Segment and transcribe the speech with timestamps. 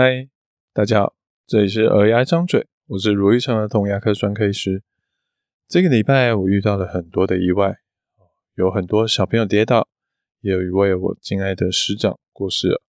[0.00, 0.28] 嗨，
[0.72, 4.84] 大家好，这里是耳牙张嘴，我是如意城儿童牙科专科医师。
[5.66, 7.78] 这个礼拜我遇到了很多的意外，
[8.54, 9.88] 有很多小朋友跌倒，
[10.38, 12.80] 也有一位我敬爱的师长过世了。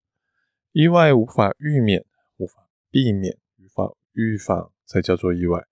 [0.73, 2.05] 意外无法预免，
[2.37, 5.65] 无法避免，无法预防，才叫做意外。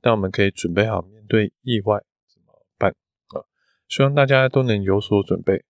[0.00, 2.94] 但我们可以准备好面对意外怎么办
[3.30, 3.42] 啊？
[3.88, 5.64] 希望大家都能有所准备。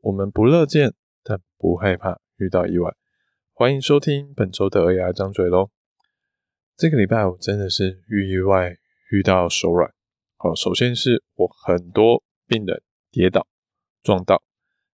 [0.00, 2.92] 我们不乐见，但不害怕遇到意外。
[3.56, 5.70] 欢迎收听本周的儿牙张嘴喽。
[6.76, 8.76] 这个礼拜我真的是遇意外
[9.12, 9.94] 遇到手软。
[10.36, 13.46] 好，首先是我很多病人跌倒
[14.02, 14.42] 撞到，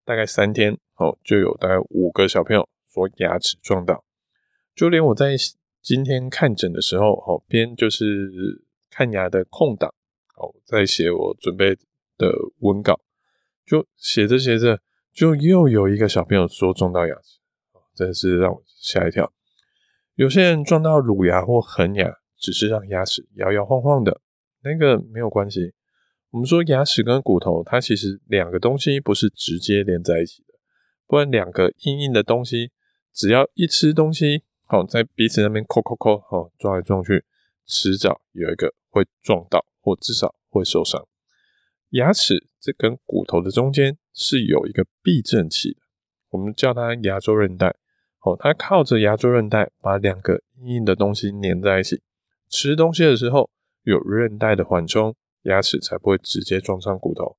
[0.03, 4.03] 大概三天哦，就有大概五个小朋友说牙齿撞到，
[4.76, 5.38] 就连我在
[5.81, 8.30] 今天看诊的时候，哦，边就是
[8.89, 9.89] 看牙的空档，
[10.36, 11.78] 哦，在写我准备
[12.17, 13.00] 的文稿，
[13.66, 14.81] 就写着写着，
[15.14, 17.39] 就又有一个小朋友说撞到牙齿。
[18.00, 19.33] 真的是让我吓一跳。
[20.16, 24.22] 有些人撞到乳牙或恒牙，只是让牙齿摇摇晃晃的，
[24.64, 25.73] 那个没有关系。
[26.30, 30.53] 我们说牙齿跟骨头，它其实两个东西不是直接连在一起的，
[31.08, 32.72] 不然两个硬硬的东西，
[33.14, 37.25] 只要一吃东西，好，在彼此那边抠抠抠，好，撞来撞去，
[37.66, 41.05] 迟早有一个会撞到，或至少会受伤。
[41.89, 45.81] 牙齿这根骨头的中间是有一个避震器的，
[46.30, 47.75] 我们叫它牙周韧带。
[48.22, 52.02] 哦，它靠着牙周韧带把两个硬硬的东西粘在一起。
[52.50, 53.50] 吃东西的时候
[53.84, 57.38] 有韧带的缓冲，牙齿才不会直接撞上骨头。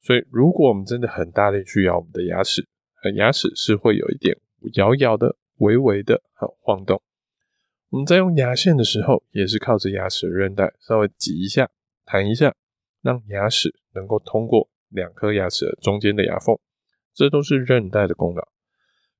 [0.00, 2.66] 所以，如果我们真的很大力去咬我们的牙齿，
[3.14, 4.38] 牙齿是会有一点
[4.74, 7.02] 摇摇的、微微的很晃动。
[7.90, 11.68] 我们在用牙线的时候，也是靠着牙齿的韧带稍微挤一下、
[12.06, 12.54] 弹一下，
[13.02, 16.56] 让牙齿能够通过两颗牙齿的中间的牙缝。
[17.12, 18.48] 这都是韧带的功劳。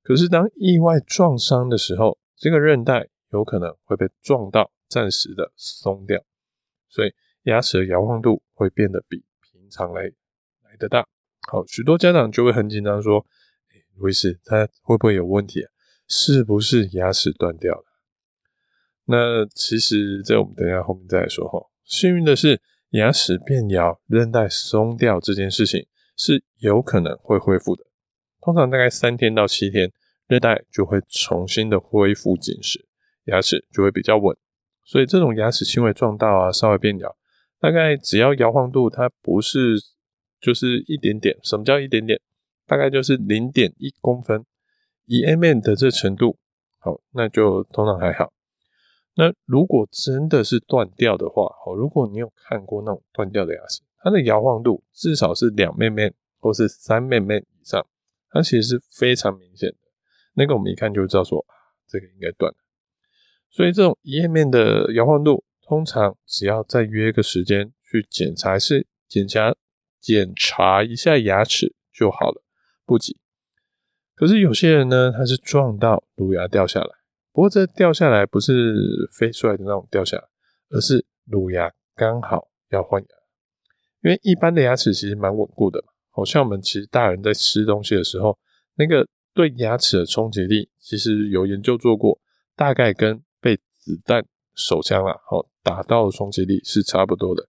[0.03, 6.19] 可是，当意外撞伤的时候，这个韧带有可能会被撞到，暂时的松掉，
[6.89, 7.13] 所以
[7.43, 10.03] 牙齿的摇晃度会变得比平常来
[10.63, 11.07] 来得大。
[11.47, 13.25] 好，许多家长就会很紧张，说
[13.73, 15.71] ：“哎，卢医师，他会不会有问题啊？
[16.07, 17.85] 是不是牙齿断掉了？”
[19.05, 21.69] 那其实，这我们等下后面再来说哈。
[21.83, 22.59] 幸运的是，
[22.89, 27.85] 牙齿变摇、韧带松掉这件事情是有可能会恢复的。
[28.41, 29.91] 通常大概三天到七天，
[30.27, 32.85] 韧带就会重新的恢复紧实，
[33.25, 34.35] 牙齿就会比较稳。
[34.83, 37.15] 所以这种牙齿轻微撞到啊，稍微变摇，
[37.59, 39.75] 大概只要摇晃度它不是
[40.41, 42.19] 就是一点点，什么叫一点点？
[42.65, 44.43] 大概就是零点一公分，
[45.05, 46.37] 一 mm 的这程度，
[46.79, 48.33] 好，那就通常还好。
[49.15, 57.85] 那如果真的是断掉的话，好，如果你有看过那种断掉的牙齿，它的摇晃度至少是两 mm 或是三 mm 以上。
[58.31, 59.77] 它其实是非常明显的，
[60.35, 61.45] 那个我们一看就知道说，
[61.87, 62.57] 这个应该断了。
[63.49, 69.53] 所以这种一 mm 的摇晃度，通常只要再约个时间去检查，是检查
[69.99, 72.41] 检查一下牙齿就好了，
[72.85, 73.17] 不急。
[74.15, 76.89] 可是有些人呢，他是撞到乳牙掉下来，
[77.33, 80.23] 不过这掉下来不是飞出来的那种掉下来，
[80.69, 83.07] 而是乳牙刚好要换牙，
[84.03, 85.90] 因为一般的牙齿其实蛮稳固的嘛。
[86.11, 88.37] 好像我们其实大人在吃东西的时候，
[88.75, 92.19] 那个对牙齿的冲击力，其实有研究做过，
[92.55, 97.47] 大概跟被子弹手枪啊，好打到的冲击力是差不多的。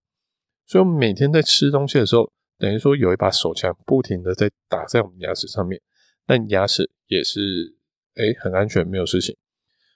[0.65, 5.81] 所以，我们每天在吃东西的时候，等于说有一把手枪不停的在打在我们牙齿上面，
[6.25, 7.75] 但牙齿也是
[8.15, 9.35] 诶很安全，没有事情。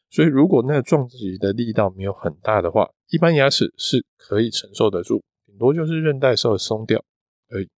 [0.09, 7.01] 所以，如果那个撞击的力道没有很大的话，一般牙齿是可以承受得住，顶多就是韧带稍微松掉
[7.49, 7.69] 而已。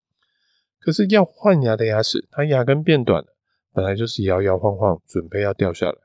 [0.79, 3.35] 可是要换牙的牙齿，它牙根变短了，
[3.73, 5.97] 本来就是摇摇晃晃，准备要掉下来。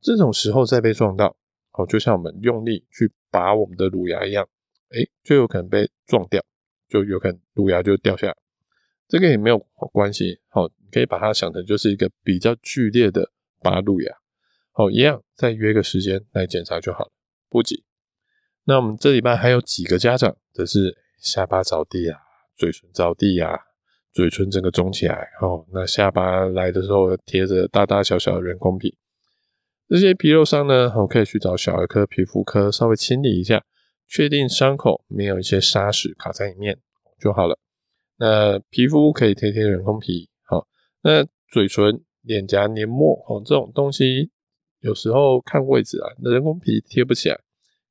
[0.00, 1.36] 这种时候再被撞到，
[1.72, 4.48] 哦，就像我们用力去拔我们的乳牙一样，
[4.90, 6.44] 诶，就有可能被撞掉，
[6.88, 8.36] 就有可能乳牙就掉下来。
[9.06, 9.58] 这个也没有
[9.92, 14.12] 关系，好，你可以把它想成就是一个比较剧烈的拔乳牙，
[14.72, 17.12] 好，一样再约个时间来检查就好了，
[17.48, 17.84] 不急。
[18.64, 22.20] 那我们这礼拜还有几个家长则是下巴着地啊，
[22.56, 23.67] 嘴唇着地啊。
[24.18, 28.98] 嘴唇整个肿起来哦，那下巴来的时候贴着大大小小的人工皮，
[29.88, 33.64] 这些皮肉伤呢，我可以去找小儿科、皮肤科稍微清理一下，
[34.08, 36.80] 确定伤口没有一些沙石卡在里面
[37.20, 37.56] 就好了。
[38.16, 40.66] 那皮肤可以贴贴人工皮，好，
[41.02, 44.32] 那嘴唇、脸颊黏膜哦，这种东西
[44.80, 47.38] 有时候看位置啊，那人工皮贴不起来，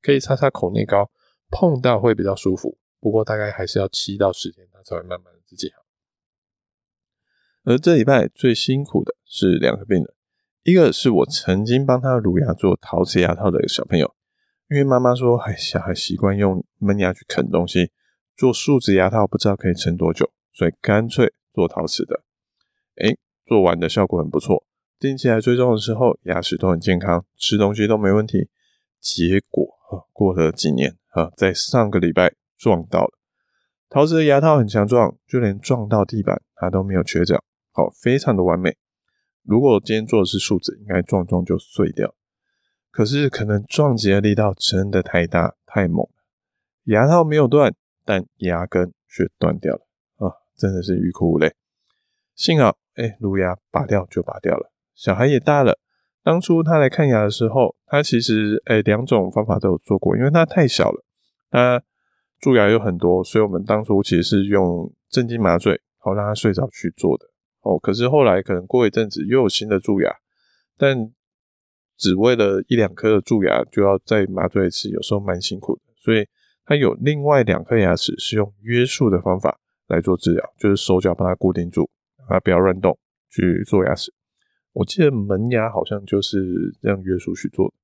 [0.02, 1.10] 可以擦擦口内膏，
[1.50, 5.87] 碰到会比较舒服，不过大概还是要七到十天，它才会慢慢的自己好。
[7.64, 10.06] 而这礼拜最辛苦的是两个病人，
[10.64, 14.14] 一个是我曾经帮他乳牙做陶瓷牙套的一个小朋友，
[14.70, 17.90] 因为妈妈说，哎，小孩习惯用门牙去啃东西，
[18.36, 22.22] 做树脂牙套不知道可以撑多久，所以干脆做陶瓷的。
[22.96, 23.16] 哎，
[23.46, 24.64] 做完的效果很不错，
[24.98, 28.48] 定期来追踪的时候，牙齿都很健康，吃东西都没问题。
[29.00, 33.10] 结果啊，过了几年啊，在上个礼拜撞到了
[33.88, 37.42] 陶瓷的牙套，很强壮，就连撞到地板它都没有缺角，
[37.78, 38.76] 好，非常的完美。
[39.44, 42.12] 如果今天做的是树脂，应该撞撞就碎掉。
[42.90, 46.24] 可是可能撞击的力道真的太大太猛了，
[46.86, 47.72] 牙套没有断，
[48.04, 49.86] 但牙根却断掉了
[50.16, 50.34] 啊！
[50.56, 51.54] 真的是欲哭无泪。
[52.34, 55.78] 幸好，哎、乳牙拔掉就拔掉了，小孩也大了。
[56.24, 61.04] 当初他来看牙的时候，他其实哎两种方法都有做过，因为他太小了，
[61.48, 61.80] 他
[62.40, 67.26] 蛀牙有很多，所以我们当初其实是用镇静麻醉，好让他睡着去做的。
[67.62, 70.14] 哦，可是后来可能过一阵子又有新的蛀牙，
[70.76, 71.12] 但
[71.96, 75.82] 只为了一两颗的蛀牙就要再麻醉一次，有时候蛮辛苦的。
[75.96, 76.26] 所以
[76.64, 79.58] 他有另外两颗牙齿是用约束的方法
[79.88, 82.96] 来做治疗，就是手脚把它固定住，让它不要乱动
[83.28, 84.14] 去做牙齿。
[84.72, 87.74] 我记得门牙好像就是这样约束去做。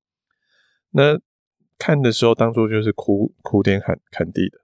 [0.91, 1.19] 那
[1.77, 4.59] 看的时候当初就是哭哭天喊喊地的，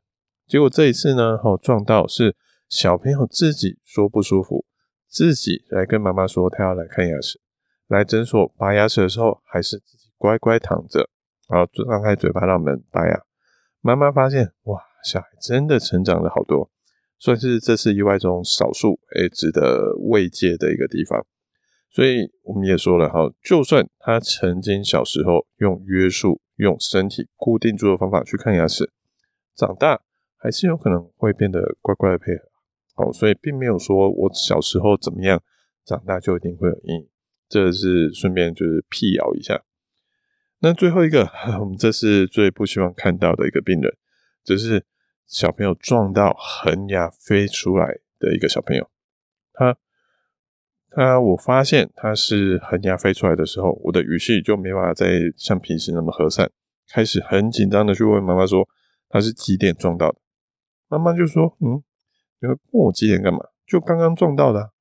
[0.47, 2.37] 结果这一次呢，哦撞到是
[2.69, 4.65] 小朋友自己说不舒服。
[5.11, 7.41] 自己来跟妈妈说，他要来看牙齿，
[7.87, 11.09] 来诊所拔牙齿的时候，还是自己乖乖躺着，
[11.49, 13.21] 然后张开嘴巴让我们拔牙。
[13.81, 16.71] 妈妈发现，哇，小孩真的成长了好多，
[17.19, 21.25] 算是这次意外中少数诶值得慰藉的一个地方。
[21.89, 28.89] 所以我们也说了哈，就算他曾经小时候用约束、用身体固定住的方法去看牙齿，
[29.55, 30.01] 长大
[30.37, 32.50] 还是有可能会变得乖乖的配合。
[32.95, 35.41] 哦，所以并没有说我小时候怎么样，
[35.85, 37.09] 长大就一定会有阴影。
[37.47, 39.63] 这是顺便就是辟谣一下。
[40.59, 41.29] 那最后一个，
[41.59, 43.93] 我们这是最不希望看到的一个病人，
[44.43, 44.85] 就是
[45.25, 48.89] 小朋友撞到恒牙飞出来的一个小朋友。
[49.53, 49.77] 他
[50.91, 56.51] 他，我发现他是恒牙飞出来的时候，我的语气就没办法再像平时那么和善，
[56.89, 58.67] 开始很紧张的去问妈妈说
[59.09, 60.19] 他是几点撞到的。
[60.87, 61.83] 妈妈就说，嗯。
[62.41, 63.39] 你会问我几点干嘛？
[63.67, 64.71] 就刚刚撞到的，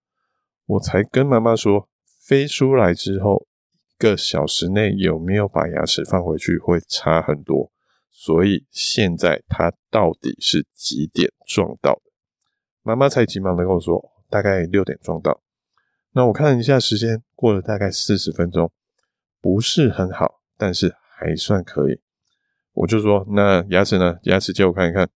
[0.64, 1.88] 我才跟妈妈说，
[2.26, 3.46] 飞出来之后
[3.98, 7.70] 一个小时内有没有把牙齿放回去会差很多，
[8.10, 12.10] 所以现在他到底是几点撞到的？
[12.82, 15.42] 妈妈才急忙的跟我说，大概六点撞到。
[16.12, 18.72] 那我看了一下时间，过了大概四十分钟，
[19.42, 22.00] 不是很好，但是还算可以。
[22.72, 24.18] 我就说，那牙齿呢？
[24.22, 25.10] 牙齿借我看一看。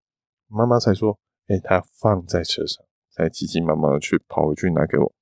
[0.47, 1.19] 妈妈才说。
[1.47, 5.15] 哎，他放在车上，才急急忙忙的去跑回去拿给我。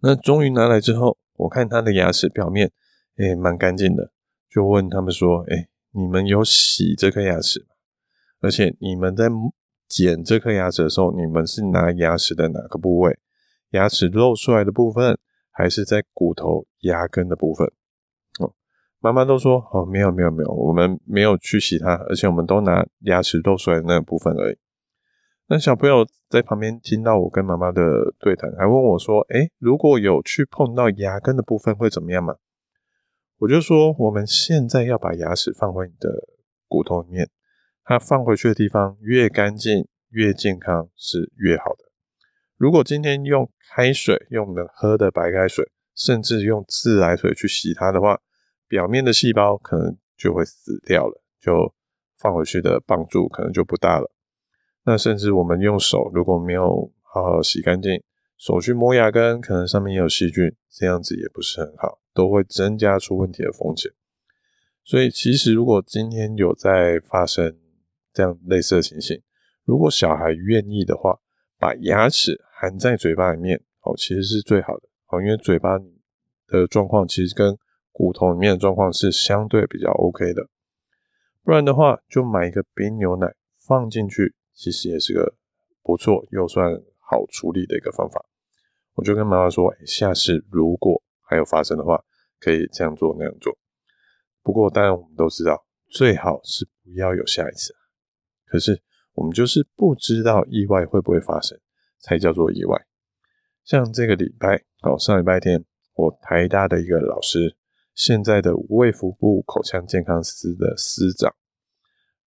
[0.00, 2.72] 那终于拿来之后，我看他的牙齿表面，
[3.16, 4.12] 哎，蛮干净的，
[4.50, 7.66] 就问他们说：“哎，你们有洗这颗牙齿吗？
[8.40, 9.28] 而且你们在
[9.88, 13.18] 剪这颗牙齿的时候，你们是拿牙齿的哪个部位？
[13.70, 15.18] 牙齿露出来的部分，
[15.50, 17.66] 还是在骨头牙根的部分？”
[18.40, 18.52] 哦。
[19.06, 24.58] 妈妈都说哦，没有没有没有，我们没有去洗它，而且我们都拿牙齿露出来的那个部分而已。
[25.46, 27.82] 那小朋友在旁边听到我跟妈妈的
[28.18, 32.34] 对谈，还问我说：“诶，如果有去碰到牙根的部分会怎么样吗？”
[33.38, 36.10] 我就说：“我们现在要把牙齿放回你的
[36.66, 37.30] 骨头里面，
[37.84, 41.84] 它放回去的地方越干净越健康是越好的。
[42.56, 48.18] 如果今天用开水，用能喝的白开水，甚至用自来水去洗它的话，
[48.68, 51.74] 表面的细胞可能就会死掉了，就
[52.18, 54.10] 放回去的帮助可能就不大了。
[54.84, 58.02] 那甚至我们用手如果没有好好洗干净，
[58.36, 63.90] 手去摸牙根，可能上面也有细菌，这样子也不是很好，都会增加出问题的风险。
[64.84, 67.56] 所以其实如果今天有在发生
[68.12, 69.20] 这样类似的情形，
[69.64, 71.18] 如果小孩愿意的话，
[71.58, 75.76] 把牙齿含在嘴巴里面，哦，其实是最好的，哦，因为嘴巴
[76.46, 77.58] 的状况其实跟
[77.96, 80.50] 骨头里面的状况是相对比较 OK 的，
[81.42, 85.34] 不然的话就买一个冰牛奶放进去，其实也是个
[85.82, 88.26] 不错又算好处理的一个方法。
[88.96, 92.04] 我就跟妈妈说，下次如果还有发生的话，
[92.38, 93.56] 可以这样做那样做。
[94.42, 97.74] 不过当然我们都知道，最好是不要有下一次。
[98.44, 98.82] 可是
[99.14, 101.58] 我们就是不知道意外会不会发生，
[101.98, 102.86] 才叫做意外。
[103.64, 107.56] 像这个礼拜，哦，上礼拜天，我台大的一个老师。
[107.96, 111.34] 现在的卫福部口腔健康司的司长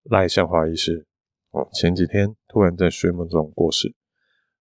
[0.01, 1.05] 赖向华医师，
[1.51, 3.93] 哦，前几天突然在睡梦中过世。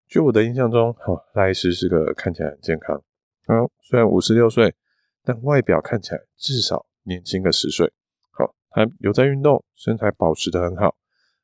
[0.08, 2.96] 据我的印象中，哦，赖医师是个看起来很健康，
[3.44, 4.75] 啊，虽然五十六岁，
[5.23, 7.92] 但外表看起来至少年轻个十岁。
[8.30, 10.96] 好，他有在运动，身材保持得很好。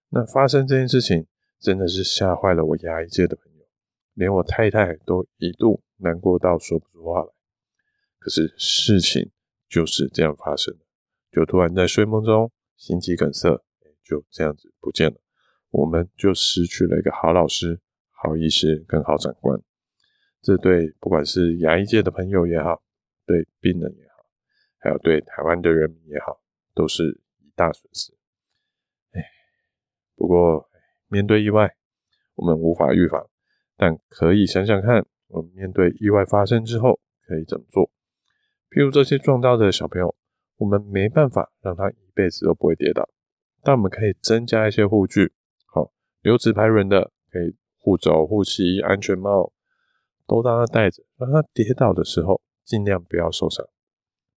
[0.09, 1.26] 那发生这件事情，
[1.59, 3.67] 真的是吓坏了我牙医界的朋友，
[4.14, 7.29] 连我太太都一度难过到说不出话来。
[8.19, 9.31] 可是事情
[9.71, 10.85] 就是这样发生的，
[11.31, 13.49] 就突然在睡梦中心肌梗塞，
[14.03, 15.17] 就这样子不见了。
[15.71, 19.62] 我们就失去了一个好老师、好医师跟好长官。
[20.43, 22.83] 这对不管是牙医界的朋友也好，
[23.25, 24.27] 对病人也好，
[24.79, 26.41] 还有对台湾的人民也好，
[26.75, 28.12] 都是一大损失。
[29.12, 29.23] 哎，
[30.17, 30.69] 不过
[31.07, 31.77] 面对意外，
[32.35, 33.31] 我们无法预防，
[33.77, 37.89] 但可以想想看，我们面对意外发生之后可以怎么做。
[38.71, 40.15] 譬如这些撞到的小朋友，
[40.57, 43.09] 我们没办法让他一辈子都不会跌倒，
[43.62, 45.33] 但我们可以增加一些护具，
[45.67, 49.53] 好，留纸牌轮的，可以护肘、护膝、安全帽。
[50.27, 53.67] 都让他带着，让他跌倒的时候尽量不要受伤。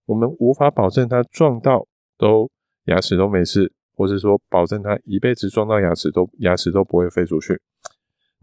[0.05, 1.87] 我们无法保证他撞到
[2.17, 2.49] 都
[2.85, 7.61] 牙齿都没事，或是说保证他一辈子撞到牙齿都牙齿都不会飞出去。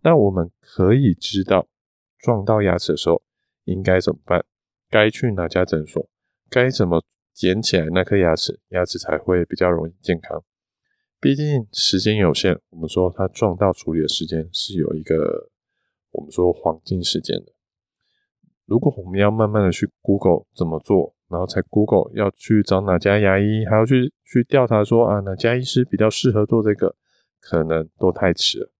[0.05, 1.67] 那我们可以知道
[2.21, 3.21] 撞到牙齿的时候
[3.65, 4.45] 应该怎么办，
[4.91, 6.11] 该去哪家诊所，
[6.51, 10.43] 该怎么捡起来那颗牙齿，牙齿才会比较容易健康。
[11.21, 15.51] 毕竟时间有限，我们说它撞到处理的时间是有一个。
[16.13, 17.53] 我们说黄金时间的，
[18.67, 26.97] 如果我们要慢慢的去 Google 怎么做，然后才 Google 要去找哪家牙医，还要去去调查说啊哪家医师比较适合做这个，
[27.41, 28.73] 可能都太迟了。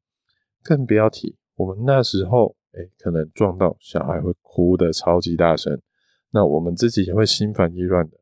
[0.65, 5.81] 更不要提我们那时候，哎，可能撞到小孩会哭得超级大声，
[6.31, 8.19] 那我们自己也会心烦意乱的。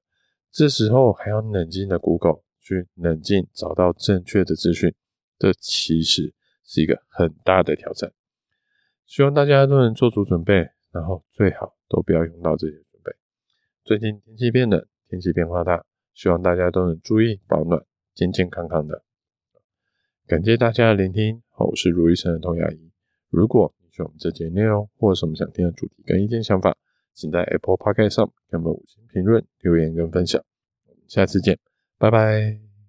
[0.50, 4.94] 这时候还要冷静的 Google 去冷静找到正确的资讯，
[5.38, 6.34] 这其实
[6.64, 8.12] 是一个很大的挑战。
[9.06, 13.12] 希望大家都能做足准备，然后最好都不要用到这些准备。
[13.84, 15.84] 最近天气变冷，天气变化大，
[16.14, 17.84] 希望大家都能注意保暖，
[18.14, 19.02] 健健康康的。
[20.26, 22.90] 感谢大家的聆听，我是如意成的童牙医。
[23.30, 26.76] 如果你喜欢我们这节内容，或者什么想听的主题跟意见想法，
[27.18, 30.40] 请在 Apple Podcast 上给我们五星评论、留言跟分享。
[30.86, 31.58] 我们下次见，
[31.98, 32.67] 拜拜。